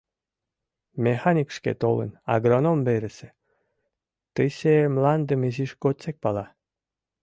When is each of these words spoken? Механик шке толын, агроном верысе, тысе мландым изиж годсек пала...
Механик 1.05 1.49
шке 1.57 1.71
толын, 1.81 2.11
агроном 2.33 2.79
верысе, 2.87 3.29
тысе 4.33 4.75
мландым 4.93 5.41
изиж 5.49 5.71
годсек 5.81 6.15
пала... 6.23 6.45